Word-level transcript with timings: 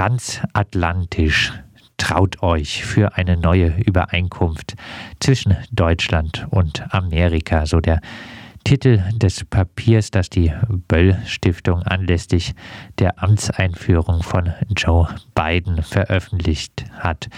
transatlantisch 0.00 1.52
traut 1.98 2.42
euch 2.42 2.86
für 2.86 3.18
eine 3.18 3.36
neue 3.36 3.76
Übereinkunft 3.84 4.74
zwischen 5.20 5.58
Deutschland 5.72 6.46
und 6.48 6.82
Amerika, 6.94 7.66
so 7.66 7.80
der 7.80 8.00
Titel 8.64 9.02
des 9.12 9.44
Papiers, 9.44 10.10
das 10.10 10.30
die 10.30 10.54
Böll 10.88 11.18
Stiftung 11.26 11.82
anlässlich 11.82 12.54
der 12.98 13.22
Amtseinführung 13.22 14.22
von 14.22 14.54
Joe 14.74 15.06
Biden 15.34 15.82
veröffentlicht 15.82 16.86
hat. 16.98 17.28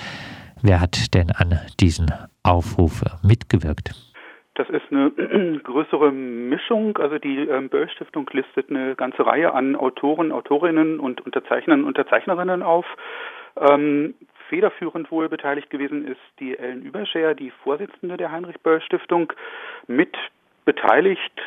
Wer 0.60 0.80
hat 0.80 1.14
denn 1.14 1.32
an 1.32 1.58
diesen 1.80 2.12
Aufruf 2.44 3.02
mitgewirkt? 3.24 4.11
Das 4.54 4.68
ist 4.68 4.84
eine 4.90 5.10
größere 5.62 6.12
Mischung. 6.12 6.96
Also 6.98 7.18
die 7.18 7.38
ähm, 7.38 7.68
Böll 7.68 7.88
Stiftung 7.90 8.28
listet 8.32 8.70
eine 8.70 8.94
ganze 8.94 9.26
Reihe 9.26 9.54
an 9.54 9.76
Autoren, 9.76 10.32
Autorinnen 10.32 11.00
und 11.00 11.20
Unterzeichnern 11.24 11.84
Unterzeichnerinnen 11.84 12.62
auf. 12.62 12.86
Ähm, 13.56 14.14
federführend 14.48 15.10
wohl 15.10 15.28
beteiligt 15.28 15.70
gewesen 15.70 16.06
ist 16.06 16.20
die 16.38 16.58
Ellen 16.58 16.82
Überscher, 16.82 17.34
die 17.34 17.50
Vorsitzende 17.62 18.16
der 18.16 18.30
Heinrich 18.30 18.60
Böll 18.60 18.82
Stiftung. 18.82 19.32
Mit 19.86 20.14
beteiligt 20.64 21.40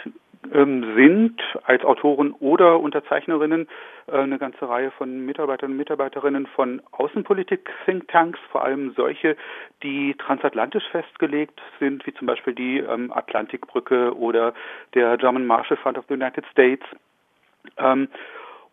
sind 0.52 1.41
als 1.63 1.84
Autoren 1.84 2.34
oder 2.40 2.80
Unterzeichnerinnen 2.80 3.67
äh, 4.08 4.17
eine 4.17 4.38
ganze 4.38 4.67
Reihe 4.67 4.91
von 4.91 5.26
Mitarbeitern 5.26 5.72
und 5.72 5.77
Mitarbeiterinnen 5.77 6.48
von 6.48 6.81
Außenpolitik-Thinktanks, 6.91 8.40
vor 8.52 8.63
allem 8.63 8.94
solche, 8.95 9.36
die 9.84 10.16
transatlantisch 10.16 10.88
festgelegt 10.91 11.62
sind, 11.80 12.05
wie 12.05 12.13
zum 12.13 12.27
Beispiel 12.27 12.53
die 12.53 12.80
ähm, 12.80 13.12
Atlantikbrücke 13.13 14.16
oder 14.17 14.53
der 14.94 15.17
German 15.17 15.45
Marshall 15.45 15.77
Fund 15.77 15.98
of 15.98 16.05
the 16.08 16.13
United 16.13 16.45
States. 16.52 16.86
Ähm, 17.77 18.08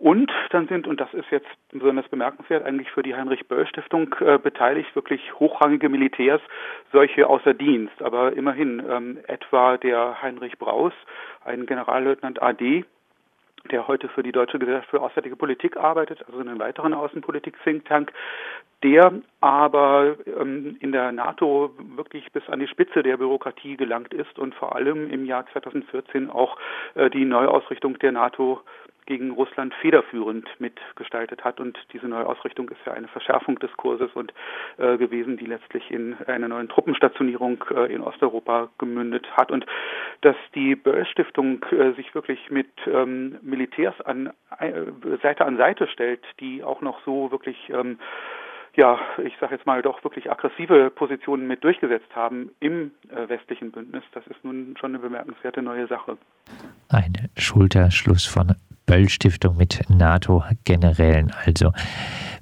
und 0.03 0.33
dann 0.51 0.67
sind, 0.67 0.89
und 0.89 1.01
das 1.01 1.15
ist 1.15 1.31
jetzt 1.31 1.47
besonders 1.71 2.09
bemerkenswert, 2.09 2.65
eigentlich 2.65 2.91
für 2.91 3.05
die 3.05 3.15
Heinrich-Böll-Stiftung 3.15 4.13
äh, 4.19 4.37
beteiligt 4.37 4.97
wirklich 4.97 5.33
hochrangige 5.39 5.89
Militärs, 5.89 6.41
solche 6.91 7.29
außer 7.29 7.55
Dienst. 7.55 8.03
Aber 8.03 8.33
immerhin 8.33 8.83
ähm, 8.91 9.19
etwa 9.29 9.77
der 9.77 10.21
Heinrich 10.21 10.59
Braus, 10.59 10.93
ein 11.45 11.67
Generalleutnant 11.67 12.43
AD, 12.43 12.85
der 13.71 13.87
heute 13.87 14.09
für 14.09 14.25
die 14.25 14.33
Deutsche 14.33 14.59
Gesellschaft 14.59 14.91
für 14.91 15.01
Auswärtige 15.01 15.37
Politik 15.37 15.77
arbeitet, 15.77 16.25
also 16.27 16.41
einen 16.41 16.59
weiteren 16.59 16.95
Außenpolitik-Think-Tank, 16.95 18.13
der 18.83 19.13
aber 19.41 20.17
ähm, 20.27 20.77
in 20.81 20.91
der 20.91 21.13
NATO 21.13 21.71
wirklich 21.95 22.33
bis 22.33 22.49
an 22.49 22.59
die 22.59 22.67
Spitze 22.67 23.05
der 23.05 23.19
Bürokratie 23.19 23.77
gelangt 23.77 24.13
ist 24.13 24.37
und 24.41 24.57
vor 24.57 24.75
allem 24.75 25.09
im 25.13 25.25
Jahr 25.27 25.47
2014 25.53 26.29
auch 26.29 26.59
äh, 26.95 27.09
die 27.09 27.25
Neuausrichtung 27.25 28.01
der 28.01 28.11
NATO 28.11 28.63
gegen 29.07 29.33
Russland 29.33 29.75
federführend 29.75 30.49
mitgestaltet 30.59 31.45
hat. 31.45 31.61
Und 31.61 31.79
diese 31.93 32.07
neue 32.07 32.27
Ausrichtung 32.27 32.69
ist 32.69 32.81
ja 32.87 32.93
eine 32.93 33.09
Verschärfung 33.09 33.59
des 33.59 33.73
Kurses 33.77 34.11
und 34.15 34.33
äh, 34.79 34.97
gewesen, 34.97 35.37
die 35.37 35.47
letztlich 35.47 35.91
in 35.91 36.17
einer 36.27 36.49
neuen 36.49 36.69
Truppenstationierung 36.69 37.65
äh, 37.75 37.93
in 37.93 38.01
Osteuropa 38.01 38.69
gemündet 38.79 39.27
hat. 39.37 39.51
Und 39.51 39.67
dass 40.21 40.37
die 40.55 40.77
Böll 40.77 41.07
Stiftung 41.07 41.65
äh, 41.73 41.93
sich 41.93 42.15
wirklich 42.15 42.51
mit 42.51 42.71
ähm, 42.87 43.39
Militärs 43.43 44.01
an 44.03 44.33
äh, 44.59 44.73
Seite 45.23 45.45
an 45.45 45.57
Seite 45.57 45.89
stellt, 45.89 46.25
die 46.41 46.63
auch 46.63 46.81
noch 46.81 47.05
so 47.05 47.31
wirklich 47.31 47.57
ähm, 47.71 47.99
ja, 48.75 48.99
ich 49.23 49.35
sage 49.39 49.55
jetzt 49.55 49.67
mal 49.67 49.83
doch 49.83 50.03
wirklich 50.03 50.31
aggressive 50.31 50.91
Positionen 50.91 51.47
mit 51.47 51.63
durchgesetzt 51.63 52.09
haben 52.15 52.51
im 52.61 52.93
äh, 53.11 53.29
westlichen 53.29 53.71
Bündnis. 53.71 54.03
Das 54.13 54.27
ist 54.27 54.43
nun 54.45 54.75
schon 54.81 54.93
eine 54.93 54.99
bemerkenswerte 54.99 55.63
neue 55.63 55.87
Sache. 55.89 56.17
Ein 56.89 57.29
Schulterschluss 57.37 58.25
von 58.25 58.55
Böll-Stiftung 58.87 59.57
mit 59.57 59.81
NATO-Generälen. 59.89 61.33
Also 61.45 61.73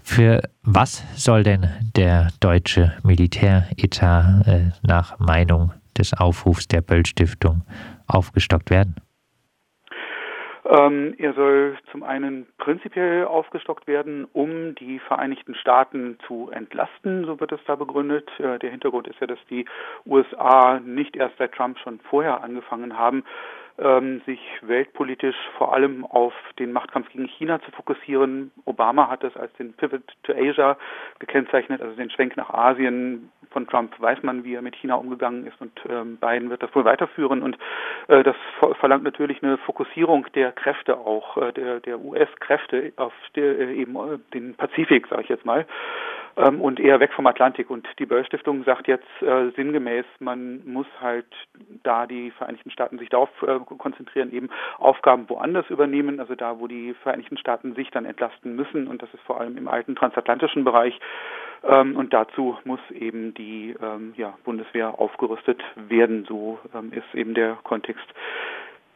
für 0.02 0.42
was 0.62 1.04
soll 1.16 1.42
denn 1.42 1.68
der 1.96 2.28
deutsche 2.40 2.92
Militäretat 3.04 4.46
äh, 4.46 4.70
nach 4.82 5.18
Meinung 5.18 5.72
des 5.96 6.12
Aufrufs 6.18 6.68
der 6.68 6.80
Böll-Stiftung 6.80 7.62
aufgestockt 8.06 8.70
werden? 8.70 8.96
Ähm, 10.70 11.14
er 11.18 11.32
soll 11.32 11.76
zum 11.90 12.04
einen 12.04 12.46
prinzipiell 12.58 13.24
aufgestockt 13.24 13.88
werden, 13.88 14.26
um 14.32 14.76
die 14.76 15.00
Vereinigten 15.00 15.56
Staaten 15.56 16.16
zu 16.28 16.50
entlasten, 16.52 17.24
so 17.24 17.40
wird 17.40 17.50
es 17.50 17.60
da 17.66 17.74
begründet. 17.74 18.28
Äh, 18.38 18.60
der 18.60 18.70
Hintergrund 18.70 19.08
ist 19.08 19.18
ja, 19.20 19.26
dass 19.26 19.38
die 19.48 19.64
USA 20.06 20.78
nicht 20.78 21.16
erst 21.16 21.38
seit 21.38 21.52
Trump 21.52 21.78
schon 21.80 21.98
vorher 22.08 22.44
angefangen 22.44 22.96
haben, 22.96 23.24
ähm, 23.80 24.20
sich 24.26 24.40
weltpolitisch 24.62 25.36
vor 25.56 25.74
allem 25.74 26.04
auf 26.04 26.32
den 26.58 26.72
Machtkampf 26.72 27.10
gegen 27.10 27.26
China 27.26 27.60
zu 27.62 27.70
fokussieren. 27.72 28.50
Obama 28.64 29.08
hat 29.08 29.24
das 29.24 29.36
als 29.36 29.52
den 29.54 29.72
Pivot 29.72 30.02
to 30.22 30.32
Asia 30.32 30.76
gekennzeichnet, 31.18 31.80
also 31.80 31.96
den 31.96 32.10
Schwenk 32.10 32.36
nach 32.36 32.50
Asien. 32.50 33.30
Von 33.50 33.66
Trump 33.66 34.00
weiß 34.00 34.22
man, 34.22 34.44
wie 34.44 34.54
er 34.54 34.62
mit 34.62 34.76
China 34.76 34.94
umgegangen 34.94 35.46
ist 35.46 35.60
und 35.60 35.72
ähm, 35.88 36.18
Biden 36.18 36.50
wird 36.50 36.62
das 36.62 36.72
wohl 36.74 36.84
weiterführen. 36.84 37.42
Und 37.42 37.58
äh, 38.08 38.22
das 38.22 38.36
verlangt 38.78 39.02
natürlich 39.02 39.42
eine 39.42 39.58
Fokussierung 39.58 40.26
der 40.34 40.52
Kräfte 40.52 40.98
auch, 40.98 41.36
äh, 41.36 41.52
der, 41.52 41.80
der 41.80 42.00
US-Kräfte 42.00 42.92
auf 42.96 43.12
der, 43.34 43.58
äh, 43.58 43.74
eben 43.74 43.96
äh, 43.96 44.18
den 44.34 44.54
Pazifik, 44.54 45.08
sage 45.08 45.22
ich 45.22 45.28
jetzt 45.28 45.44
mal 45.44 45.66
und 46.48 46.80
eher 46.80 47.00
weg 47.00 47.12
vom 47.12 47.26
Atlantik. 47.26 47.70
Und 47.70 47.86
die 47.98 48.06
Böll 48.06 48.24
Stiftung 48.24 48.64
sagt 48.64 48.88
jetzt 48.88 49.06
äh, 49.20 49.50
sinngemäß, 49.56 50.04
man 50.18 50.62
muss 50.66 50.86
halt 51.00 51.26
da 51.82 52.06
die 52.06 52.30
Vereinigten 52.32 52.70
Staaten 52.70 52.98
sich 52.98 53.08
darauf 53.08 53.30
äh, 53.42 53.58
konzentrieren, 53.78 54.32
eben 54.32 54.50
Aufgaben 54.78 55.28
woanders 55.28 55.68
übernehmen, 55.70 56.20
also 56.20 56.34
da, 56.34 56.58
wo 56.58 56.66
die 56.66 56.94
Vereinigten 57.02 57.38
Staaten 57.38 57.74
sich 57.74 57.90
dann 57.90 58.04
entlasten 58.04 58.56
müssen. 58.56 58.86
Und 58.86 59.02
das 59.02 59.12
ist 59.14 59.22
vor 59.24 59.40
allem 59.40 59.56
im 59.56 59.68
alten 59.68 59.96
transatlantischen 59.96 60.64
Bereich. 60.64 60.98
Ähm, 61.62 61.96
und 61.96 62.12
dazu 62.12 62.56
muss 62.64 62.80
eben 62.90 63.34
die 63.34 63.74
ähm, 63.82 64.14
ja, 64.16 64.34
Bundeswehr 64.44 64.98
aufgerüstet 64.98 65.62
werden. 65.76 66.24
So 66.28 66.58
ähm, 66.74 66.92
ist 66.92 67.14
eben 67.14 67.34
der 67.34 67.58
Kontext 67.62 68.06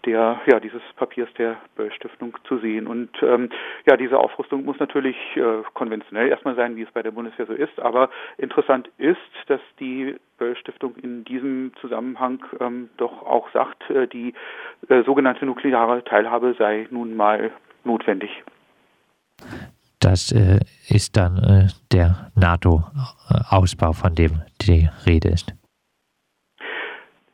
der 0.06 0.40
ja 0.46 0.60
dieses 0.60 0.82
Papiers 0.96 1.28
der 1.38 1.56
Böll 1.76 1.92
Stiftung 1.92 2.36
zu 2.46 2.58
sehen. 2.58 2.86
Und 2.86 3.10
ähm, 3.22 3.50
ja, 3.86 3.96
diese 3.96 4.18
Aufrüstung 4.18 4.64
muss 4.64 4.78
natürlich 4.78 5.16
äh, 5.36 5.62
konventionell 5.74 6.28
erstmal 6.28 6.56
sein, 6.56 6.76
wie 6.76 6.82
es 6.82 6.90
bei 6.92 7.02
der 7.02 7.10
Bundeswehr 7.10 7.46
so 7.46 7.52
ist. 7.52 7.78
Aber 7.80 8.10
interessant 8.38 8.88
ist, 8.98 9.18
dass 9.46 9.60
die 9.80 10.16
Böll 10.38 10.56
Stiftung 10.56 10.96
in 10.96 11.24
diesem 11.24 11.72
Zusammenhang 11.80 12.44
ähm, 12.60 12.88
doch 12.96 13.22
auch 13.22 13.50
sagt, 13.52 13.88
äh, 13.90 14.06
die 14.06 14.34
äh, 14.88 15.02
sogenannte 15.04 15.46
nukleare 15.46 16.04
Teilhabe 16.04 16.54
sei 16.58 16.86
nun 16.90 17.16
mal 17.16 17.50
notwendig. 17.84 18.30
Das 20.00 20.32
äh, 20.32 20.60
ist 20.88 21.16
dann 21.16 21.38
äh, 21.38 21.68
der 21.92 22.30
NATO-Ausbau, 22.34 23.92
von 23.92 24.14
dem 24.14 24.42
die 24.60 24.88
Rede 25.06 25.28
ist. 25.28 25.54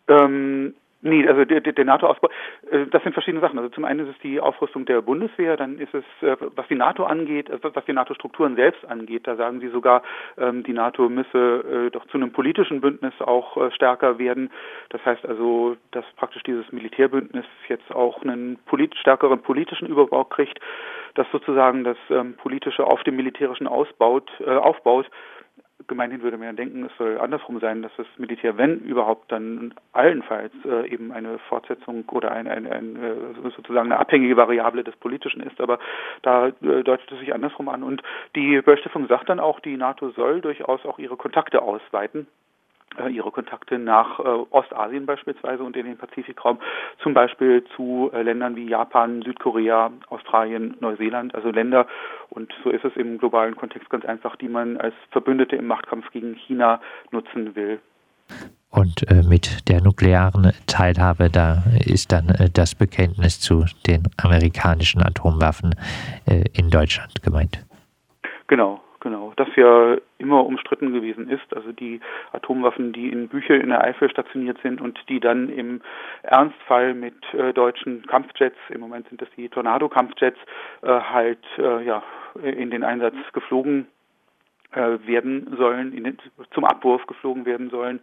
Ähm, 0.09 0.75
Nee, 1.03 1.27
also 1.27 1.47
der, 1.47 1.62
der 1.62 1.84
NATO-Ausbau, 1.84 2.28
äh, 2.71 2.87
das 2.91 3.03
sind 3.03 3.15
verschiedene 3.15 3.41
Sachen. 3.41 3.59
Also 3.59 3.71
zum 3.71 3.87
einen 3.87 4.00
ist 4.00 4.15
es 4.15 4.21
die 4.22 4.38
Aufrüstung 4.38 4.84
der 4.84 5.00
Bundeswehr, 5.00 5.56
dann 5.56 5.78
ist 5.78 5.94
es, 5.94 6.05
äh, 6.21 6.37
was 6.55 6.69
die 6.69 6.75
NATO 6.75 7.05
angeht, 7.05 7.49
äh, 7.49 7.59
was 7.62 7.84
die 7.87 7.94
NATO-Strukturen 7.94 8.55
selbst 8.55 8.84
angeht, 8.84 9.27
da 9.27 9.37
sagen 9.37 9.60
sie 9.60 9.69
sogar, 9.69 10.03
ähm, 10.37 10.62
die 10.62 10.75
NATO 10.75 11.09
müsse 11.09 11.91
doch 11.93 12.06
zu 12.09 12.19
einem 12.19 12.33
politischen 12.33 12.81
Bündnis 12.81 13.15
auch 13.21 13.72
stärker 13.72 14.19
werden. 14.19 14.50
Das 14.91 15.05
heißt 15.05 15.25
also, 15.27 15.77
dass 15.93 16.05
praktisch 16.16 16.43
dieses 16.43 16.71
Militärbündnis 16.72 17.44
jetzt 17.69 17.91
auch 17.94 18.22
einen 18.22 18.59
stärkeren 19.00 19.41
politischen 19.43 19.89
Überbau 19.89 20.25
kriegt, 20.25 20.59
dass 21.15 21.27
sozusagen 21.33 21.84
das 21.84 21.97
ähm, 22.10 22.34
politische 22.34 22.84
auf 22.84 23.03
dem 23.05 23.16
militärischen 23.16 23.66
ausbaut, 23.66 24.31
aufbaut 24.47 25.06
gemeinhin 25.91 26.23
würde 26.23 26.39
man 26.39 26.47
ja 26.47 26.53
denken, 26.55 26.87
es 26.87 26.97
soll 26.97 27.19
andersrum 27.19 27.61
sein, 27.61 27.83
dass 27.83 27.93
das 27.99 28.06
Militär, 28.17 28.56
wenn 28.56 28.78
überhaupt, 28.78 29.31
dann 29.31 29.75
allenfalls 29.93 30.53
äh, 30.65 30.89
eben 30.89 31.12
eine 31.12 31.39
Fortsetzung 31.51 32.09
oder 32.09 32.31
ein, 32.31 32.49
ein, 32.49 32.67
ein, 32.67 32.97
äh, 32.97 33.51
sozusagen 33.56 33.93
eine 33.93 33.99
abhängige 33.99 34.37
Variable 34.39 34.84
des 34.84 34.97
Politischen 34.97 35.43
ist. 35.43 35.61
Aber 35.61 35.78
da 36.23 36.47
äh, 36.47 36.53
deutet 36.83 37.12
es 37.12 37.19
sich 37.19 37.34
andersrum 37.34 37.69
an. 37.69 37.83
Und 37.83 38.03
die 38.37 38.62
Böll 38.62 38.78
Stiftung 38.78 39.09
sagt 39.09 39.28
dann 39.28 39.41
auch, 39.41 39.60
die 39.60 39.77
NATO 39.77 40.10
soll 40.10 40.41
durchaus 40.41 40.87
auch 40.87 40.98
ihre 40.98 41.16
Kontakte 41.16 41.60
ausweiten 41.60 42.27
ihre 43.09 43.31
Kontakte 43.31 43.79
nach 43.79 44.21
äh, 44.21 44.23
Ostasien 44.51 45.07
beispielsweise 45.07 45.63
und 45.63 45.77
in 45.77 45.87
den 45.87 45.97
Pazifikraum, 45.97 46.59
zum 47.03 47.15
Beispiel 47.15 47.65
zu 47.77 48.11
äh, 48.13 48.23
Ländern 48.23 48.57
wie 48.57 48.69
Japan, 48.69 49.23
Südkorea, 49.23 49.91
Australien, 50.09 50.77
Neuseeland, 50.81 51.35
also 51.35 51.51
Länder, 51.51 51.87
und 52.31 52.53
so 52.63 52.71
ist 52.71 52.85
es 52.85 52.95
im 52.97 53.19
globalen 53.19 53.57
Kontext 53.57 53.91
ganz 53.91 54.05
einfach, 54.05 54.37
die 54.37 54.49
man 54.49 54.77
als 54.77 54.95
Verbündete 55.11 55.57
im 55.57 55.67
Machtkampf 55.67 56.11
gegen 56.11 56.35
China 56.35 56.81
nutzen 57.11 57.55
will. 57.57 57.81
Und 58.71 59.11
äh, 59.11 59.23
mit 59.29 59.69
der 59.69 59.83
nuklearen 59.83 60.53
Teilhabe, 60.67 61.29
da 61.29 61.65
ist 61.85 62.13
dann 62.13 62.29
äh, 62.29 62.49
das 62.51 62.77
Bekenntnis 62.77 63.41
zu 63.41 63.65
den 63.89 64.05
amerikanischen 64.17 65.03
Atomwaffen 65.03 65.75
äh, 66.27 66.45
in 66.53 66.71
Deutschland 66.71 67.21
gemeint. 67.23 67.65
Genau, 68.47 68.81
genau. 69.01 69.33
Das 69.37 69.49
ja 69.57 69.97
immer 70.19 70.45
umstritten 70.45 70.93
gewesen 70.93 71.29
ist. 71.29 71.55
Also 71.55 71.73
die 71.73 72.01
Atomwaffen, 72.33 72.93
die 72.93 73.09
in 73.11 73.29
Büchel 73.29 73.61
in 73.61 73.71
der 73.71 73.83
Eifel 73.83 74.11
stationiert 74.11 74.59
sind 74.63 74.81
und 74.81 74.99
die 75.09 75.21
dann 75.21 75.49
im 75.49 75.81
Ernstfall 76.23 76.95
mit 76.95 77.15
äh, 77.35 77.53
deutschen 77.53 78.07
Kampfjets, 78.07 78.59
im 78.69 78.81
Moment 78.81 79.09
sind 79.09 79.21
das 79.21 79.29
die 79.37 79.49
Tornado-Kampfjets, 79.49 80.39
äh, 80.83 80.87
halt 80.89 81.45
äh, 81.59 81.85
ja 81.85 82.03
in 82.43 82.71
den 82.71 82.85
Einsatz 82.85 83.17
geflogen 83.33 83.87
äh, 84.73 84.99
werden 85.07 85.57
sollen, 85.57 85.91
den, 85.91 86.19
zum 86.53 86.65
Abwurf 86.65 87.07
geflogen 87.07 87.45
werden 87.45 87.71
sollen. 87.71 88.01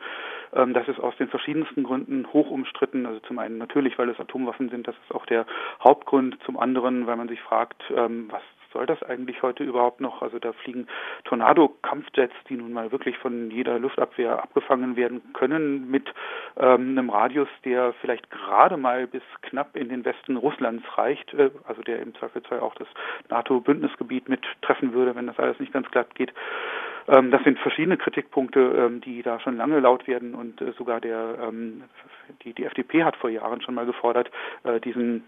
Ähm, 0.53 0.73
das 0.73 0.87
ist 0.87 0.99
aus 0.99 1.15
den 1.17 1.29
verschiedensten 1.29 1.83
Gründen 1.83 2.27
hoch 2.33 2.49
umstritten. 2.49 3.05
Also 3.05 3.19
zum 3.21 3.39
einen 3.39 3.57
natürlich, 3.57 3.97
weil 3.97 4.09
es 4.09 4.19
Atomwaffen 4.19 4.69
sind, 4.69 4.87
das 4.87 4.95
ist 5.05 5.15
auch 5.15 5.25
der 5.25 5.45
Hauptgrund. 5.83 6.37
Zum 6.45 6.59
anderen, 6.59 7.07
weil 7.07 7.15
man 7.15 7.29
sich 7.29 7.41
fragt, 7.41 7.83
ähm, 7.95 8.27
was 8.29 8.41
soll 8.73 8.85
das 8.85 9.01
eigentlich 9.03 9.41
heute 9.41 9.63
überhaupt 9.63 10.01
noch? 10.01 10.21
Also 10.21 10.39
da 10.39 10.53
fliegen 10.53 10.87
Tornado-Kampfjets, 11.25 12.33
die 12.49 12.55
nun 12.55 12.73
mal 12.73 12.91
wirklich 12.91 13.17
von 13.17 13.51
jeder 13.51 13.79
Luftabwehr 13.79 14.41
abgefangen 14.41 14.95
werden 14.95 15.21
können, 15.33 15.89
mit 15.89 16.13
ähm, 16.57 16.97
einem 16.97 17.09
Radius, 17.09 17.49
der 17.65 17.93
vielleicht 18.01 18.29
gerade 18.29 18.77
mal 18.77 19.07
bis 19.07 19.23
knapp 19.41 19.75
in 19.75 19.89
den 19.89 20.05
Westen 20.05 20.37
Russlands 20.37 20.85
reicht, 20.97 21.33
äh, 21.33 21.51
also 21.67 21.81
der 21.81 22.01
im 22.01 22.15
Zweifelsfall 22.15 22.59
auch 22.59 22.75
das 22.75 22.87
NATO-Bündnisgebiet 23.29 24.29
mit 24.29 24.41
treffen 24.61 24.93
würde, 24.93 25.15
wenn 25.15 25.27
das 25.27 25.39
alles 25.39 25.59
nicht 25.59 25.73
ganz 25.73 25.89
glatt 25.91 26.15
geht. 26.15 26.33
Ähm, 27.07 27.31
das 27.31 27.43
sind 27.43 27.59
verschiedene 27.59 27.97
Kritikpunkte, 27.97 28.59
ähm, 28.59 29.01
die 29.01 29.21
da 29.23 29.39
schon 29.39 29.57
lange 29.57 29.79
laut 29.79 30.07
werden 30.07 30.35
und 30.35 30.61
äh, 30.61 30.73
sogar 30.77 30.99
der 30.99 31.37
ähm, 31.41 31.83
die, 32.43 32.53
die 32.53 32.65
FDP 32.65 33.03
hat 33.03 33.15
vor 33.15 33.29
Jahren 33.29 33.61
schon 33.61 33.75
mal 33.75 33.85
gefordert, 33.85 34.29
äh, 34.63 34.79
diesen 34.79 35.23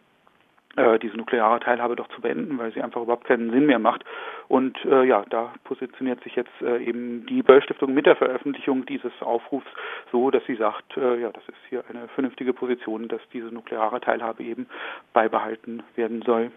diese 1.01 1.17
nukleare 1.17 1.59
Teilhabe 1.59 1.95
doch 1.95 2.07
zu 2.09 2.21
beenden, 2.21 2.57
weil 2.57 2.71
sie 2.71 2.81
einfach 2.81 3.01
überhaupt 3.01 3.25
keinen 3.25 3.51
Sinn 3.51 3.65
mehr 3.65 3.79
macht. 3.79 4.05
Und 4.47 4.77
äh, 4.85 5.03
ja, 5.03 5.25
da 5.29 5.53
positioniert 5.63 6.23
sich 6.23 6.35
jetzt 6.35 6.51
äh, 6.61 6.77
eben 6.83 7.25
die 7.25 7.43
Böll 7.43 7.61
Stiftung 7.61 7.93
mit 7.93 8.05
der 8.05 8.15
Veröffentlichung 8.15 8.85
dieses 8.85 9.11
Aufrufs 9.21 9.67
so, 10.11 10.31
dass 10.31 10.43
sie 10.45 10.55
sagt, 10.55 10.95
äh, 10.95 11.21
ja, 11.21 11.31
das 11.31 11.43
ist 11.47 11.57
hier 11.69 11.83
eine 11.89 12.07
vernünftige 12.09 12.53
Position, 12.53 13.07
dass 13.07 13.21
diese 13.33 13.47
nukleare 13.47 13.99
Teilhabe 13.99 14.43
eben 14.43 14.67
beibehalten 15.13 15.83
werden 15.95 16.21
soll. 16.21 16.51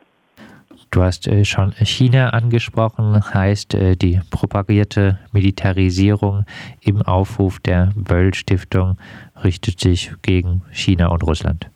Du 0.91 1.03
hast 1.03 1.27
äh, 1.29 1.45
schon 1.45 1.73
China 1.73 2.31
angesprochen, 2.31 3.21
heißt 3.35 3.75
äh, 3.75 3.97
die 3.97 4.21
propagierte 4.31 5.19
Militarisierung 5.33 6.45
im 6.81 7.03
Aufruf 7.03 7.61
der 7.61 7.91
Böll 7.97 8.33
Stiftung 8.35 8.97
richtet 9.45 9.81
sich 9.81 10.13
gegen 10.23 10.63
China 10.71 11.09
und 11.09 11.23
Russland. 11.23 11.71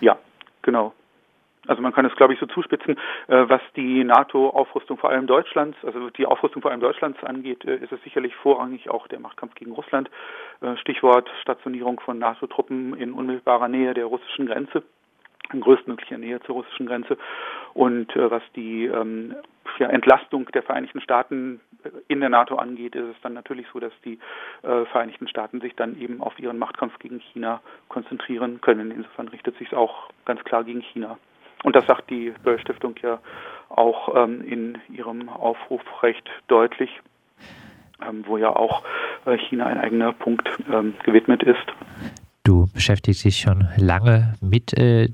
Ja, 0.00 0.18
genau. 0.62 0.92
Also 1.66 1.82
man 1.82 1.92
kann 1.92 2.06
es, 2.06 2.14
glaube 2.16 2.34
ich, 2.34 2.40
so 2.40 2.46
zuspitzen, 2.46 2.96
äh, 3.28 3.48
was 3.48 3.60
die 3.74 4.04
NATO-Aufrüstung 4.04 4.98
vor 4.98 5.10
allem 5.10 5.26
Deutschlands, 5.26 5.76
also 5.84 6.10
die 6.10 6.26
Aufrüstung 6.26 6.62
vor 6.62 6.70
allem 6.70 6.80
Deutschlands 6.80 7.22
angeht, 7.24 7.64
äh, 7.64 7.76
ist 7.76 7.92
es 7.92 8.02
sicherlich 8.02 8.34
vorrangig 8.36 8.88
auch 8.90 9.08
der 9.08 9.20
Machtkampf 9.20 9.54
gegen 9.54 9.72
Russland. 9.72 10.10
Äh, 10.60 10.76
Stichwort 10.76 11.28
Stationierung 11.42 12.00
von 12.00 12.18
NATO-Truppen 12.18 12.96
in 12.96 13.12
unmittelbarer 13.12 13.68
Nähe 13.68 13.94
der 13.94 14.06
russischen 14.06 14.46
Grenze, 14.46 14.82
in 15.52 15.60
größtmöglicher 15.60 16.18
Nähe 16.18 16.40
zur 16.40 16.56
russischen 16.56 16.86
Grenze. 16.86 17.16
Und 17.74 18.16
was 18.16 18.42
die 18.56 18.86
ähm, 18.86 19.34
Entlastung 19.78 20.46
der 20.46 20.62
Vereinigten 20.62 21.00
Staaten 21.02 21.60
in 22.08 22.20
der 22.20 22.30
NATO 22.30 22.56
angeht, 22.56 22.94
ist 22.96 23.04
es 23.04 23.20
dann 23.22 23.34
natürlich 23.34 23.66
so, 23.72 23.78
dass 23.78 23.92
die 24.02 24.18
Vereinigten 24.62 25.28
Staaten 25.28 25.60
sich 25.60 25.76
dann 25.76 26.00
eben 26.00 26.22
auf 26.22 26.38
ihren 26.40 26.58
Machtkampf 26.58 26.98
gegen 26.98 27.20
China 27.20 27.60
konzentrieren 27.88 28.62
können. 28.62 28.90
Insofern 28.90 29.28
richtet 29.28 29.58
sich 29.58 29.68
es 29.68 29.74
auch 29.74 30.08
ganz 30.24 30.42
klar 30.42 30.64
gegen 30.64 30.80
China. 30.80 31.18
Und 31.62 31.74
das 31.74 31.86
sagt 31.86 32.10
die 32.10 32.32
Böll 32.42 32.58
Stiftung 32.60 32.94
ja 33.02 33.18
auch 33.68 34.14
ähm, 34.14 34.42
in 34.42 34.78
ihrem 34.88 35.28
Aufruf 35.28 35.82
recht 36.02 36.28
deutlich, 36.48 36.90
ähm, 38.06 38.24
wo 38.26 38.36
ja 38.36 38.54
auch 38.54 38.82
äh, 39.24 39.36
China 39.38 39.66
ein 39.66 39.78
eigener 39.78 40.12
Punkt 40.12 40.48
ähm, 40.72 40.94
gewidmet 41.04 41.42
ist. 41.42 41.66
Du 42.44 42.68
beschäftigst 42.72 43.24
dich 43.24 43.38
schon 43.38 43.66
lange 43.76 44.34
mit 44.40 44.72
äh, 44.78 45.08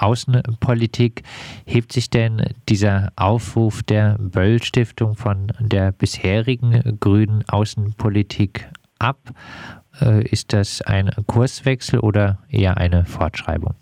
Außenpolitik. 0.00 1.22
Hebt 1.64 1.92
sich 1.92 2.10
denn 2.10 2.42
dieser 2.68 3.12
Aufruf 3.14 3.84
der 3.84 4.16
Böll 4.18 4.60
Stiftung 4.60 5.14
von 5.14 5.52
der 5.60 5.92
bisherigen 5.92 6.98
grünen 6.98 7.44
Außenpolitik 7.48 8.68
ab? 8.98 9.18
Äh, 10.00 10.24
ist 10.24 10.52
das 10.52 10.82
ein 10.82 11.10
Kurswechsel 11.28 12.00
oder 12.00 12.38
eher 12.48 12.78
eine 12.78 13.04
Fortschreibung? 13.04 13.74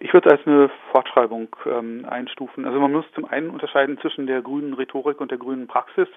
Ich 0.00 0.14
würde 0.14 0.30
als 0.30 0.46
eine 0.46 0.70
Fortschreibung 0.90 1.48
ähm, 1.66 2.04
einstufen. 2.08 2.64
Also 2.64 2.80
man 2.80 2.92
muss 2.92 3.04
zum 3.14 3.24
einen 3.24 3.50
unterscheiden 3.50 3.98
zwischen 3.98 4.26
der 4.26 4.42
grünen 4.42 4.74
Rhetorik 4.74 5.20
und 5.20 5.30
der 5.30 5.38
grünen 5.38 5.66
Praxis. 5.66 6.08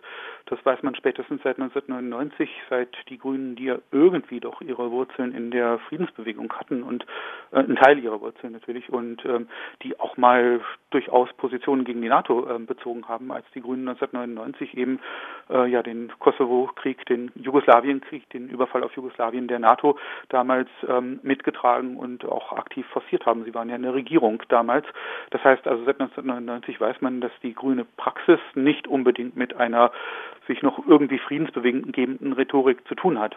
Das 0.47 0.63
weiß 0.65 0.83
man 0.83 0.95
spätestens 0.95 1.41
seit 1.43 1.59
1999, 1.59 2.49
seit 2.69 2.89
die 3.09 3.17
Grünen, 3.17 3.55
die 3.55 3.65
ja 3.65 3.77
irgendwie 3.91 4.39
doch 4.39 4.61
ihre 4.61 4.91
Wurzeln 4.91 5.33
in 5.33 5.51
der 5.51 5.79
Friedensbewegung 5.89 6.51
hatten 6.53 6.83
und 6.83 7.05
äh, 7.51 7.59
einen 7.59 7.75
Teil 7.75 7.99
ihrer 7.99 8.21
Wurzeln 8.21 8.53
natürlich 8.53 8.91
und 8.91 9.23
ähm, 9.25 9.47
die 9.83 9.99
auch 9.99 10.17
mal 10.17 10.59
durchaus 10.89 11.31
Positionen 11.33 11.85
gegen 11.85 12.01
die 12.01 12.09
NATO 12.09 12.47
äh, 12.49 12.59
bezogen 12.59 13.07
haben, 13.07 13.31
als 13.31 13.45
die 13.55 13.61
Grünen 13.61 13.87
1999 13.87 14.77
eben 14.77 14.99
äh, 15.49 15.69
ja 15.69 15.83
den 15.83 16.11
Kosovo-Krieg, 16.19 17.05
den 17.05 17.31
Jugoslawien-Krieg, 17.35 18.29
den 18.31 18.49
Überfall 18.49 18.83
auf 18.83 18.95
Jugoslawien 18.95 19.47
der 19.47 19.59
NATO 19.59 19.97
damals 20.29 20.69
ähm, 20.87 21.19
mitgetragen 21.23 21.97
und 21.97 22.25
auch 22.25 22.53
aktiv 22.53 22.85
forciert 22.87 23.25
haben. 23.25 23.43
Sie 23.45 23.53
waren 23.53 23.69
ja 23.69 23.75
in 23.75 23.83
der 23.83 23.93
Regierung 23.93 24.41
damals. 24.49 24.62
Das 25.31 25.43
heißt 25.43 25.67
also 25.67 25.83
seit 25.85 25.99
1999 25.99 26.79
weiß 26.79 27.01
man, 27.01 27.21
dass 27.21 27.31
die 27.41 27.53
grüne 27.53 27.85
Praxis 27.97 28.39
nicht 28.55 28.87
unbedingt 28.87 29.35
mit 29.35 29.55
einer 29.55 29.91
sich 30.47 30.61
noch 30.61 30.85
irgendwie 30.87 31.19
friedensbewegenden 31.19 32.33
Rhetorik 32.33 32.87
zu 32.87 32.95
tun 32.95 33.19
hat. 33.19 33.35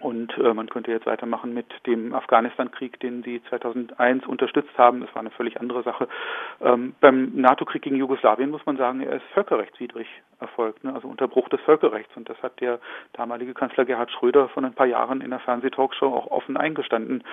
Und 0.00 0.36
äh, 0.36 0.52
man 0.52 0.68
könnte 0.68 0.90
jetzt 0.90 1.06
weitermachen 1.06 1.54
mit 1.54 1.66
dem 1.86 2.14
Afghanistan-Krieg, 2.14 3.00
den 3.00 3.22
sie 3.22 3.42
2001 3.48 4.26
unterstützt 4.26 4.76
haben. 4.76 5.00
Das 5.00 5.14
war 5.14 5.20
eine 5.20 5.30
völlig 5.30 5.58
andere 5.58 5.82
Sache. 5.84 6.06
Ähm, 6.60 6.94
beim 7.00 7.32
NATO-Krieg 7.34 7.80
gegen 7.80 7.96
Jugoslawien 7.96 8.50
muss 8.50 8.66
man 8.66 8.76
sagen, 8.76 9.00
er 9.00 9.16
ist 9.16 9.24
völkerrechtswidrig 9.32 10.06
erfolgt, 10.38 10.84
ne? 10.84 10.94
also 10.94 11.08
Unterbruch 11.08 11.48
des 11.48 11.62
Völkerrechts. 11.62 12.14
Und 12.14 12.28
das 12.28 12.40
hat 12.42 12.60
der 12.60 12.78
damalige 13.14 13.54
Kanzler 13.54 13.86
Gerhard 13.86 14.10
Schröder 14.12 14.48
vor 14.50 14.62
ein 14.62 14.74
paar 14.74 14.86
Jahren 14.86 15.22
in 15.22 15.30
der 15.30 15.40
Fernsehtalkshow 15.40 16.14
auch 16.14 16.26
offen 16.26 16.58
eingestanden. 16.58 17.24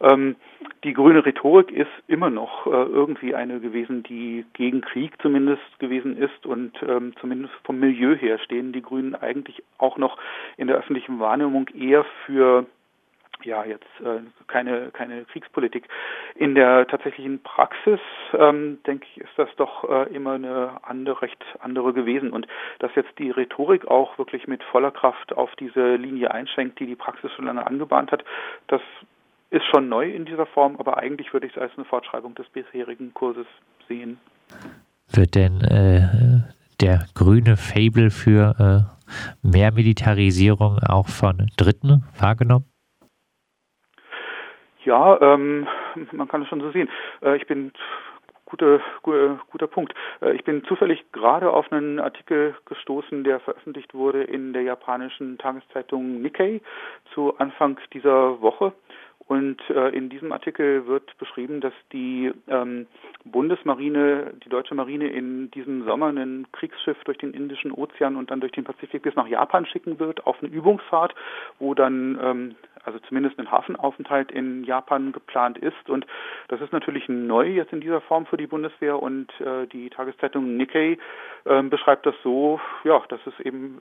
Ähm, 0.00 0.36
die 0.84 0.92
grüne 0.92 1.24
Rhetorik 1.24 1.70
ist 1.70 1.90
immer 2.06 2.30
noch 2.30 2.66
äh, 2.66 2.70
irgendwie 2.70 3.34
eine 3.34 3.60
gewesen, 3.60 4.02
die 4.04 4.44
gegen 4.52 4.80
Krieg 4.80 5.20
zumindest 5.20 5.78
gewesen 5.78 6.16
ist 6.16 6.46
und 6.46 6.72
ähm, 6.82 7.14
zumindest 7.20 7.54
vom 7.64 7.80
Milieu 7.80 8.14
her 8.14 8.38
stehen 8.38 8.72
die 8.72 8.82
Grünen 8.82 9.14
eigentlich 9.14 9.62
auch 9.78 9.98
noch 9.98 10.18
in 10.56 10.68
der 10.68 10.76
öffentlichen 10.76 11.18
Wahrnehmung 11.18 11.68
eher 11.68 12.04
für 12.26 12.66
ja 13.44 13.64
jetzt 13.64 13.86
äh, 14.00 14.20
keine 14.46 14.90
keine 14.90 15.24
Kriegspolitik. 15.24 15.88
In 16.34 16.54
der 16.54 16.86
tatsächlichen 16.86 17.42
Praxis 17.42 18.00
ähm, 18.32 18.78
denke 18.86 19.06
ich 19.10 19.20
ist 19.20 19.32
das 19.36 19.48
doch 19.56 19.88
äh, 19.88 20.14
immer 20.14 20.32
eine 20.32 20.80
andere 20.82 21.22
recht 21.22 21.44
andere 21.60 21.92
gewesen 21.92 22.30
und 22.30 22.46
dass 22.78 22.94
jetzt 22.94 23.16
die 23.18 23.30
Rhetorik 23.30 23.86
auch 23.88 24.18
wirklich 24.18 24.46
mit 24.46 24.62
voller 24.64 24.90
Kraft 24.90 25.36
auf 25.36 25.54
diese 25.56 25.96
Linie 25.96 26.32
einschränkt, 26.32 26.78
die 26.80 26.86
die 26.86 26.96
Praxis 26.96 27.32
schon 27.32 27.46
lange 27.46 27.66
angebahnt 27.66 28.12
hat, 28.12 28.24
das 28.66 28.82
ist 29.50 29.64
schon 29.66 29.88
neu 29.88 30.10
in 30.10 30.24
dieser 30.24 30.46
Form, 30.46 30.76
aber 30.78 30.98
eigentlich 30.98 31.32
würde 31.32 31.46
ich 31.46 31.56
es 31.56 31.62
als 31.62 31.72
eine 31.76 31.84
Fortschreibung 31.84 32.34
des 32.34 32.48
bisherigen 32.48 33.14
Kurses 33.14 33.46
sehen. 33.88 34.18
Wird 35.10 35.34
denn 35.34 35.60
äh, 35.62 36.42
der 36.80 37.06
grüne 37.14 37.56
Fable 37.56 38.10
für 38.10 38.54
äh, 38.58 39.46
mehr 39.46 39.72
Militarisierung 39.72 40.78
auch 40.86 41.08
von 41.08 41.46
Dritten 41.56 42.04
wahrgenommen? 42.18 42.66
Ja, 44.84 45.20
ähm, 45.20 45.66
man 46.12 46.28
kann 46.28 46.42
es 46.42 46.48
schon 46.48 46.60
so 46.60 46.70
sehen. 46.70 46.88
Äh, 47.22 47.36
ich 47.36 47.46
bin 47.46 47.72
guter, 48.48 48.80
guter, 49.02 49.38
guter 49.50 49.66
Punkt. 49.66 49.94
Äh, 50.20 50.34
ich 50.34 50.44
bin 50.44 50.64
zufällig 50.64 51.04
gerade 51.12 51.50
auf 51.50 51.70
einen 51.70 52.00
Artikel 52.00 52.54
gestoßen, 52.64 53.24
der 53.24 53.40
veröffentlicht 53.40 53.94
wurde 53.94 54.24
in 54.24 54.52
der 54.52 54.62
japanischen 54.62 55.38
Tageszeitung 55.38 56.22
Nikkei 56.22 56.60
zu 57.14 57.36
Anfang 57.38 57.78
dieser 57.92 58.40
Woche. 58.40 58.72
Und 59.26 59.58
äh, 59.68 59.90
in 59.90 60.08
diesem 60.08 60.32
Artikel 60.32 60.86
wird 60.86 61.16
beschrieben, 61.18 61.60
dass 61.60 61.74
die 61.92 62.32
ähm, 62.48 62.86
Bundesmarine, 63.26 64.32
die 64.42 64.48
deutsche 64.48 64.74
Marine 64.74 65.08
in 65.08 65.50
diesem 65.50 65.84
Sommer 65.84 66.06
ein 66.06 66.46
Kriegsschiff 66.52 66.96
durch 67.04 67.18
den 67.18 67.34
Indischen 67.34 67.70
Ozean 67.70 68.16
und 68.16 68.30
dann 68.30 68.40
durch 68.40 68.52
den 68.52 68.64
Pazifik 68.64 69.02
bis 69.02 69.14
nach 69.16 69.28
Japan 69.28 69.66
schicken 69.66 69.98
wird 69.98 70.26
auf 70.26 70.36
eine 70.40 70.50
Übungsfahrt, 70.50 71.14
wo 71.58 71.74
dann 71.74 72.18
ähm, 72.22 72.54
also 72.88 72.98
zumindest 73.06 73.38
ein 73.38 73.50
Hafenaufenthalt 73.50 74.32
in 74.32 74.64
Japan 74.64 75.12
geplant 75.12 75.58
ist. 75.58 75.88
Und 75.88 76.06
das 76.48 76.60
ist 76.60 76.72
natürlich 76.72 77.08
neu 77.08 77.46
jetzt 77.46 77.72
in 77.72 77.80
dieser 77.80 78.00
Form 78.00 78.26
für 78.26 78.38
die 78.38 78.46
Bundeswehr. 78.46 79.00
Und 79.00 79.28
äh, 79.40 79.66
die 79.66 79.90
Tageszeitung 79.90 80.56
Nikkei 80.56 80.98
äh, 81.44 81.62
beschreibt 81.62 82.06
das 82.06 82.14
so, 82.22 82.60
ja, 82.84 83.00
dass 83.08 83.20
es 83.26 83.38
eben 83.40 83.80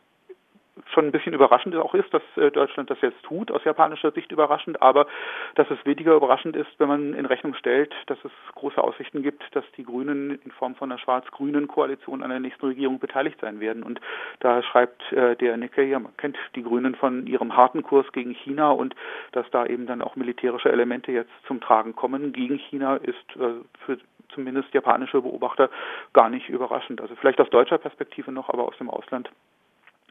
schon 0.94 1.06
ein 1.06 1.12
bisschen 1.12 1.34
überraschend 1.34 1.76
auch 1.76 1.94
ist, 1.94 2.14
dass 2.14 2.22
äh, 2.36 2.52
Deutschland 2.52 2.90
das 2.90 3.00
jetzt 3.02 3.22
tut, 3.24 3.52
aus 3.52 3.64
japanischer 3.64 4.12
Sicht 4.12 4.32
überraschend, 4.32 4.82
aber 4.82 5.08
dass 5.56 5.70
es 5.70 5.84
weniger 5.86 6.16
überraschend 6.16 6.56
ist, 6.56 6.70
wenn 6.78 6.88
man 6.88 7.14
in 7.14 7.26
Rechnung 7.26 7.54
stellt, 7.54 7.94
dass 8.08 8.18
es 8.24 8.32
große 8.56 8.82
Aussichten 8.82 9.24
gibt, 9.24 9.44
dass 9.56 9.66
die 9.78 9.84
Grünen 9.84 10.40
in 10.44 10.52
Form 10.52 10.76
von 10.76 10.92
einer 10.92 11.00
schwarz-grünen 11.00 11.68
Koalition 11.68 12.24
an 12.24 12.30
der 12.30 12.40
nächsten 12.40 12.66
Regierung 12.66 13.00
beteiligt 13.00 13.40
sein 13.42 13.60
werden. 13.60 13.84
Und 13.84 14.00
da 14.40 14.64
schreibt 14.64 15.12
äh, 15.12 15.36
der 15.36 15.58
Nikkei, 15.58 15.84
ja, 15.84 16.00
man 16.00 16.16
kennt 16.18 16.38
die 16.56 16.64
Grünen 16.64 16.96
von 16.96 17.28
ihrem 17.28 17.56
harten 17.56 17.84
Kurs 17.84 18.12
gegen 18.12 18.32
China 18.32 18.72
und 18.72 18.96
dass 19.32 19.50
da 19.52 19.66
eben 19.66 19.88
dann 19.88 20.02
auch 20.02 20.16
militärische 20.16 20.72
Elemente 20.72 21.12
jetzt 21.12 21.32
zum 21.48 21.62
Tragen 21.62 21.96
kommen 21.96 22.34
gegen 22.34 22.58
China, 22.58 22.98
ist 22.98 23.36
äh, 23.36 23.62
für 23.86 23.98
zumindest 24.34 24.74
japanische 24.74 25.22
Beobachter 25.22 25.70
gar 26.14 26.30
nicht 26.30 26.50
überraschend. 26.50 27.02
Also 27.02 27.16
vielleicht 27.16 27.40
aus 27.40 27.50
deutscher 27.50 27.78
Perspektive 27.78 28.32
noch, 28.32 28.50
aber 28.50 28.68
aus 28.68 28.78
dem 28.78 28.90
Ausland 28.90 29.30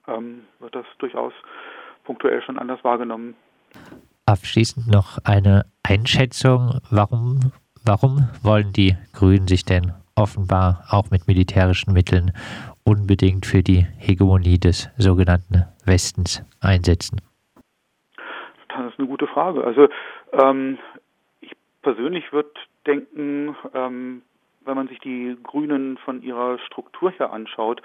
ähm, 0.09 0.43
wird 0.59 0.75
das 0.75 0.87
durchaus 0.99 1.33
punktuell 2.05 2.43
schon 2.43 2.59
anders 2.59 2.83
wahrgenommen. 2.85 3.35
Abschließend 4.27 4.89
noch 4.89 5.19
eine 5.25 5.67
Einschätzung. 5.83 6.81
Warum, 6.91 7.53
warum 7.85 8.29
wollen 8.43 8.73
die 8.73 8.97
Grünen 9.13 9.47
sich 9.47 9.65
denn 9.65 9.93
offenbar 10.17 10.85
auch 10.91 11.11
mit 11.11 11.29
militärischen 11.29 11.93
Mitteln 11.93 12.33
unbedingt 12.85 13.47
für 13.47 13.63
die 13.63 13.87
Hegemonie 13.99 14.59
des 14.59 14.89
sogenannten 14.97 15.65
Westens 15.85 16.43
einsetzen? 16.61 17.21
Das 18.69 18.93
ist 18.93 18.99
eine 18.99 19.09
gute 19.09 19.27
Frage. 19.27 19.65
Also 19.65 19.89
ähm, 20.33 20.79
ich 21.41 21.53
persönlich 21.83 22.33
würde 22.33 22.51
denken, 22.87 23.57
ähm, 23.75 24.23
wenn 24.65 24.77
man 24.77 24.89
sich 24.89 24.99
die 25.01 25.37
Grünen 25.43 25.99
von 25.99 26.23
ihrer 26.23 26.59
Struktur 26.59 27.11
her 27.13 27.33
anschaut, 27.33 27.81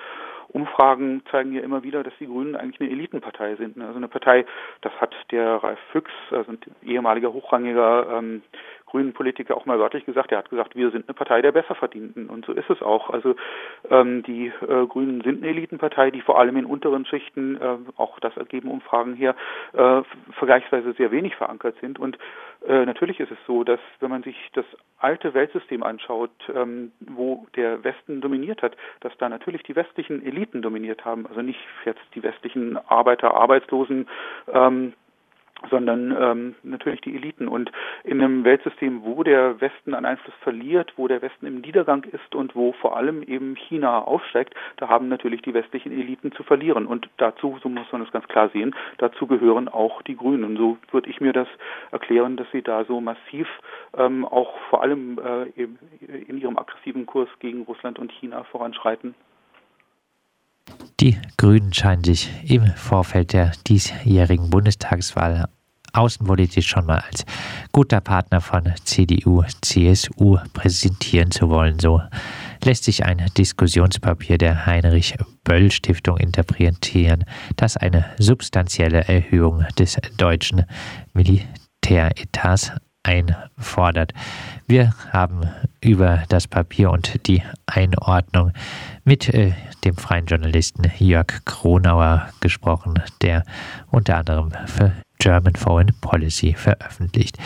Umfragen 0.53 1.23
zeigen 1.31 1.53
ja 1.53 1.61
immer 1.61 1.83
wieder, 1.83 2.03
dass 2.03 2.13
die 2.19 2.27
Grünen 2.27 2.55
eigentlich 2.55 2.81
eine 2.81 2.89
Elitenpartei 2.89 3.55
sind. 3.55 3.79
Also 3.81 3.97
eine 3.97 4.07
Partei, 4.07 4.45
das 4.81 4.93
hat 4.99 5.13
der 5.31 5.63
Ralf 5.63 5.79
Füchs, 5.91 6.11
also 6.31 6.51
ein 6.51 6.59
ehemaliger 6.83 7.33
hochrangiger 7.33 8.17
ähm, 8.17 8.41
grünen 8.91 9.13
Politiker 9.13 9.55
auch 9.55 9.65
mal 9.65 9.79
wörtlich 9.79 10.05
gesagt. 10.05 10.31
Er 10.31 10.39
hat 10.39 10.49
gesagt, 10.49 10.75
wir 10.75 10.91
sind 10.91 11.07
eine 11.07 11.15
Partei 11.15 11.41
der 11.41 11.53
Besserverdienten. 11.53 12.29
Und 12.29 12.45
so 12.45 12.51
ist 12.51 12.69
es 12.69 12.81
auch. 12.81 13.09
Also 13.09 13.35
ähm, 13.89 14.21
die 14.23 14.47
äh, 14.47 14.85
Grünen 14.85 15.21
sind 15.21 15.41
eine 15.41 15.51
Elitenpartei, 15.51 16.11
die 16.11 16.21
vor 16.21 16.37
allem 16.37 16.57
in 16.57 16.65
unteren 16.65 17.05
Schichten, 17.05 17.55
äh, 17.55 17.77
auch 17.95 18.19
das 18.19 18.35
ergeben 18.35 18.69
Umfragen 18.69 19.15
hier, 19.15 19.33
äh, 19.73 20.01
vergleichsweise 20.33 20.91
sehr 20.93 21.11
wenig 21.11 21.35
verankert 21.37 21.75
sind. 21.79 21.99
Und 21.99 22.17
äh, 22.67 22.85
natürlich 22.85 23.19
ist 23.21 23.31
es 23.31 23.37
so, 23.47 23.63
dass 23.63 23.79
wenn 24.01 24.09
man 24.09 24.23
sich 24.23 24.35
das 24.53 24.65
alte 24.99 25.33
Weltsystem 25.33 25.83
anschaut, 25.83 26.31
ähm, 26.53 26.91
wo 26.99 27.47
der 27.55 27.83
Westen 27.85 28.19
dominiert 28.19 28.61
hat, 28.61 28.75
dass 28.99 29.17
da 29.17 29.29
natürlich 29.29 29.63
die 29.63 29.75
westlichen 29.75 30.23
Eliten 30.25 30.61
dominiert 30.61 31.05
haben. 31.05 31.25
Also 31.27 31.41
nicht 31.41 31.59
jetzt 31.85 32.01
die 32.13 32.23
westlichen 32.23 32.77
Arbeiter, 32.89 33.33
Arbeitslosen, 33.33 34.07
ähm, 34.51 34.93
sondern 35.69 36.15
ähm, 36.19 36.55
natürlich 36.63 37.01
die 37.01 37.15
Eliten. 37.15 37.47
Und 37.47 37.71
in 38.03 38.21
einem 38.21 38.43
Weltsystem, 38.43 39.03
wo 39.03 39.23
der 39.23 39.59
Westen 39.61 39.93
an 39.93 40.05
Einfluss 40.05 40.33
verliert, 40.41 40.93
wo 40.97 41.07
der 41.07 41.21
Westen 41.21 41.45
im 41.45 41.61
Niedergang 41.61 42.03
ist 42.05 42.35
und 42.35 42.55
wo 42.55 42.73
vor 42.73 42.97
allem 42.97 43.23
eben 43.23 43.55
China 43.55 43.99
aufsteigt, 43.99 44.53
da 44.77 44.89
haben 44.89 45.09
natürlich 45.09 45.41
die 45.41 45.53
westlichen 45.53 45.91
Eliten 45.91 46.31
zu 46.31 46.43
verlieren. 46.43 46.85
Und 46.85 47.09
dazu, 47.17 47.57
so 47.61 47.69
muss 47.69 47.91
man 47.91 48.01
es 48.01 48.11
ganz 48.11 48.27
klar 48.27 48.49
sehen, 48.49 48.75
dazu 48.97 49.27
gehören 49.27 49.67
auch 49.67 50.01
die 50.01 50.17
Grünen. 50.17 50.43
Und 50.43 50.57
so 50.57 50.77
würde 50.91 51.09
ich 51.09 51.21
mir 51.21 51.33
das 51.33 51.47
erklären, 51.91 52.37
dass 52.37 52.47
sie 52.51 52.61
da 52.61 52.85
so 52.85 53.01
massiv 53.01 53.47
ähm, 53.97 54.25
auch 54.25 54.57
vor 54.69 54.81
allem 54.81 55.19
äh, 55.19 55.61
in 56.27 56.37
ihrem 56.37 56.57
aggressiven 56.57 57.05
Kurs 57.05 57.29
gegen 57.39 57.63
Russland 57.63 57.99
und 57.99 58.11
China 58.11 58.43
voranschreiten. 58.43 59.15
Die 61.01 61.17
Grünen 61.35 61.73
scheinen 61.73 62.03
sich 62.03 62.29
im 62.43 62.67
Vorfeld 62.75 63.33
der 63.33 63.53
diesjährigen 63.65 64.51
Bundestagswahl 64.51 65.49
außenpolitisch 65.93 66.67
schon 66.67 66.85
mal 66.85 66.99
als 67.09 67.25
guter 67.71 68.01
Partner 68.01 68.39
von 68.39 68.71
CDU, 68.83 69.43
CSU 69.61 70.37
präsentieren 70.53 71.31
zu 71.31 71.49
wollen. 71.49 71.79
So 71.79 72.03
lässt 72.63 72.83
sich 72.83 73.03
ein 73.03 73.25
Diskussionspapier 73.35 74.37
der 74.37 74.67
Heinrich 74.67 75.15
Böll 75.43 75.71
Stiftung 75.71 76.17
interpretieren, 76.17 77.25
das 77.55 77.77
eine 77.77 78.05
substanzielle 78.19 79.07
Erhöhung 79.07 79.65
des 79.79 79.97
deutschen 80.17 80.65
Militäretats 81.13 82.73
einfordert. 83.03 84.13
Wir 84.67 84.93
haben 85.11 85.49
über 85.81 86.23
das 86.29 86.47
Papier 86.47 86.91
und 86.91 87.27
die 87.27 87.43
Einordnung 87.65 88.53
mit 89.03 89.29
äh, 89.29 89.53
dem 89.83 89.97
freien 89.97 90.27
Journalisten 90.27 90.91
Jörg 90.99 91.43
Kronauer 91.45 92.29
gesprochen, 92.39 93.01
der 93.21 93.43
unter 93.89 94.17
anderem 94.17 94.51
für 94.67 94.93
German 95.19 95.55
Foreign 95.55 95.93
Policy 96.01 96.53
veröffentlicht. 96.53 97.37